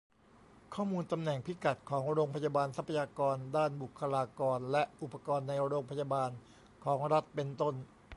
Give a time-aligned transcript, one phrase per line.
[0.73, 6.29] ข้อมูลตำแหน่งพิกัดของโรงพยาบาล ทรัพยากรด้านบุคลากร และ อุปกรณ์ในโรงพยาบาล
[6.85, 7.75] ของรัฐ เป็นต้น